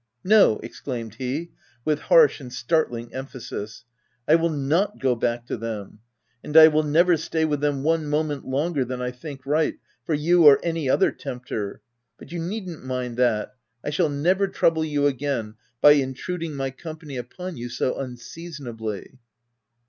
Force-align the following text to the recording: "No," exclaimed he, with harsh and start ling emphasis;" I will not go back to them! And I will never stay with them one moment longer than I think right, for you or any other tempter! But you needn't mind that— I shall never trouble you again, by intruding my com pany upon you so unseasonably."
"No," 0.23 0.57
exclaimed 0.63 1.13
he, 1.19 1.51
with 1.85 1.99
harsh 1.99 2.41
and 2.41 2.51
start 2.51 2.91
ling 2.91 3.13
emphasis;" 3.13 3.85
I 4.27 4.33
will 4.33 4.49
not 4.49 4.97
go 4.99 5.13
back 5.15 5.45
to 5.45 5.57
them! 5.57 5.99
And 6.43 6.57
I 6.57 6.69
will 6.69 6.81
never 6.81 7.15
stay 7.17 7.45
with 7.45 7.61
them 7.61 7.83
one 7.83 8.07
moment 8.07 8.43
longer 8.43 8.83
than 8.83 8.99
I 8.99 9.11
think 9.11 9.45
right, 9.45 9.75
for 10.03 10.15
you 10.15 10.43
or 10.47 10.59
any 10.63 10.89
other 10.89 11.11
tempter! 11.11 11.81
But 12.17 12.31
you 12.31 12.39
needn't 12.39 12.83
mind 12.83 13.15
that— 13.17 13.53
I 13.85 13.91
shall 13.91 14.09
never 14.09 14.47
trouble 14.47 14.83
you 14.83 15.05
again, 15.05 15.53
by 15.81 15.91
intruding 15.91 16.55
my 16.55 16.71
com 16.71 16.97
pany 16.97 17.19
upon 17.19 17.55
you 17.57 17.69
so 17.69 17.99
unseasonably." 17.99 19.19